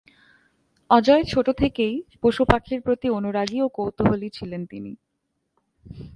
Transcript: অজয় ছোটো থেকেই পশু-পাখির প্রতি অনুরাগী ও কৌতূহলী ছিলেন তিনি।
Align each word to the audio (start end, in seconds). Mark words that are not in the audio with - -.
অজয় 0.89 1.23
ছোটো 1.23 1.51
থেকেই 1.53 1.93
পশু-পাখির 2.23 2.79
প্রতি 2.81 3.07
অনুরাগী 3.09 3.57
ও 3.61 3.67
কৌতূহলী 3.69 4.29
ছিলেন 4.29 4.61
তিনি। 4.65 4.91